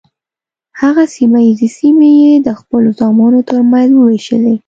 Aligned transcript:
هغه 0.81 1.03
سیمه 1.15 1.39
ییزې 1.47 1.69
سیمې 1.77 2.09
یې 2.21 2.33
د 2.47 2.49
خپلو 2.59 2.89
زامنو 2.99 3.39
تر 3.49 3.59
منځ 3.71 3.89
وویشلې. 3.95 4.55